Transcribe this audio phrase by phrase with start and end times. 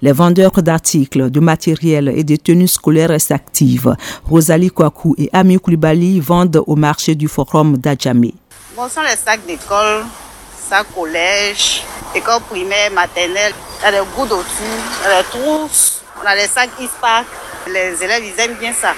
[0.00, 3.96] Les vendeurs d'articles, de matériel et de tenues scolaires s'activent.
[4.30, 8.32] Rosalie Kwaku et Ami Koulibaly vendent au marché du forum d'Adjamé.
[8.76, 10.04] Bon, ce sont les sacs d'école,
[10.70, 11.82] sacs collège,
[12.14, 13.52] école primaire, maternelle.
[13.80, 14.46] Il y a des gouttes d'autres,
[15.04, 17.26] les trousses, on a les sacs ISPAC.
[17.66, 18.94] Les élèves, ils aiment bien ça.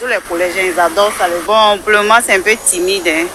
[0.00, 1.28] Tous les collégiens, ils adorent ça.
[1.46, 3.06] Bon, pour le moment, c'est un peu timide.
[3.06, 3.26] Hein.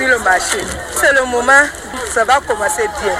[0.00, 0.56] Sur le marché.
[0.92, 1.52] C'est le moment,
[2.10, 3.12] ça va commencer bien.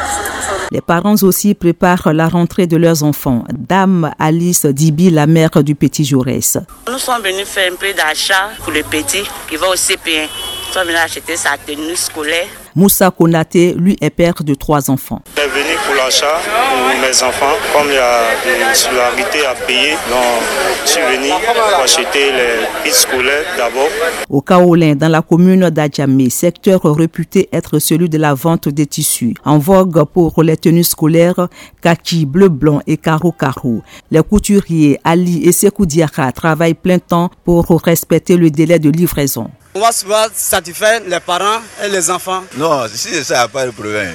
[0.71, 3.45] Les parents aussi préparent la rentrée de leurs enfants.
[3.53, 6.57] Dame Alice Dibi, la mère du petit Jaurès.
[6.91, 10.23] Nous sommes venus faire un peu d'achat pour le petit qui va au CP1.
[10.69, 12.49] Nous sommes venus acheter sa tenue scolaire.
[12.75, 15.21] Moussa Konate, lui, est père de trois enfants.
[15.37, 16.39] Je suis venu pour l'achat
[16.71, 17.57] pour mes enfants.
[17.73, 20.43] Comme il y a des solidarités à payer, donc
[20.85, 23.89] je suis venu pour acheter les kits scolaires d'abord.
[24.29, 29.35] Au Kaolin, dans la commune d'Adjamé, secteur réputé être celui de la vente des tissus.
[29.45, 31.49] En vogue pour les tenues scolaires,
[31.83, 33.83] kaki, bleu blanc et carreau carreau.
[34.11, 39.51] Les couturiers Ali et Sekou Diaka travaillent plein temps pour respecter le délai de livraison.
[39.75, 42.43] On va satisfaire les parents et les enfants.
[42.57, 44.15] Non, si c'est ça, il n'y a pas de problème.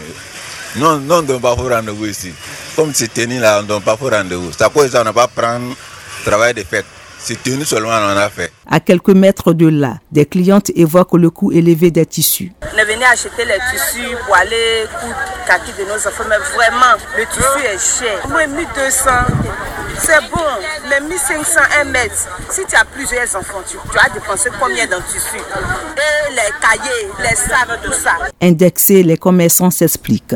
[0.78, 2.34] Non, non, on ne donne pas rendez-vous ici.
[2.76, 4.52] Comme c'est tenu là, on ne donne pas rendez-vous.
[4.52, 5.73] C'est à cause ça, on n'a pas prendre
[6.26, 6.86] travail de fête.
[7.17, 8.52] C'est tenu seulement, on a fait.
[8.70, 12.52] À quelques mètres de là, des clientes évoquent le coût élevé des tissus.
[12.73, 15.16] On est venu acheter les tissus pour aller coudre
[15.48, 18.28] kaki de nos enfants, mais vraiment, le tissu est cher.
[18.28, 19.10] Moi, 1200,
[20.00, 20.42] c'est bon,
[20.90, 22.28] mais 1500 un mètre.
[22.50, 27.10] Si tu as plusieurs enfants, tu, tu as dépensé combien dans tissu Et les cahiers,
[27.20, 28.12] les sacs, tout ça.
[28.42, 30.36] Indexés, les commerçants s'expliquent.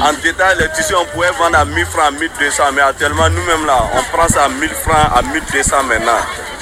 [0.00, 3.78] En détail, les tissus, on pouvait vendre à 1000 francs, 1200, mais actuellement, nous-mêmes là,
[3.94, 6.12] on prend ça à 1000 francs, à 1200 maintenant.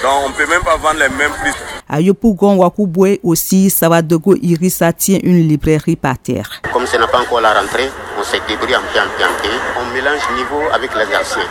[0.03, 1.53] Donc, on ne peut même pas vendre les mêmes prix.
[1.93, 6.49] À Yopougon, Wakouboué aussi, Savadogo Irissa tient une librairie par terre.
[6.73, 9.93] Comme ce n'est pas encore la rentrée, on s'est débrouillé en pied en pied On
[9.93, 11.43] mélange niveau avec les anciens.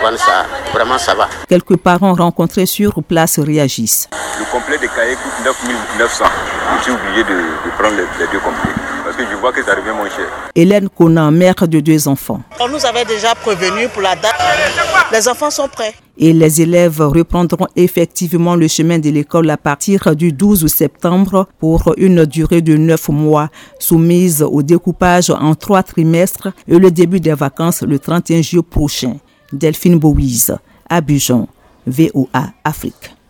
[0.00, 1.28] On vend ça, vraiment ça va.
[1.48, 4.08] Quelques parents rencontrés sur place réagissent.
[4.38, 6.24] Le complet de cahiers coûte 9900.
[6.78, 8.74] Je suis obligé de, de prendre les, les deux complets
[9.04, 10.26] parce que je vois que ça revient moins cher.
[10.54, 12.42] Hélène Conan, mère de deux enfants.
[12.60, 14.34] On nous avait déjà prévenu pour la date.
[15.12, 15.94] Les enfants sont prêts.
[16.18, 21.94] Et les élèves reprendront effectivement le chemin de l'école à partir du 12 septembre pour
[21.96, 27.34] une durée de neuf mois, soumise au découpage en trois trimestres et le début des
[27.34, 29.16] vacances le 31 juillet prochain.
[29.52, 30.52] Delphine Bouise,
[30.88, 31.48] Abidjan,
[31.86, 33.17] VOA Afrique.